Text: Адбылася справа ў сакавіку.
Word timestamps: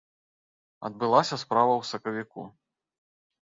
Адбылася 0.89 1.35
справа 1.43 1.73
ў 1.81 1.91
сакавіку. 1.91 2.41